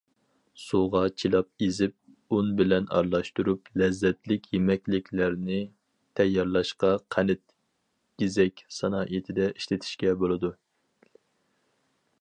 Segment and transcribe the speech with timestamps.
[0.59, 1.93] سۇغا چىلاپ ئېزىپ،
[2.37, 5.59] ئۇن بىلەن ئارىلاشتۇرۇپ، لەززەتلىك يېمەكلىكلەرنى
[6.21, 7.47] تەييارلاشقا، قەنت-
[8.23, 10.53] گېزەك سانائىتىدە ئىشلىتىشكە بولىدۇ.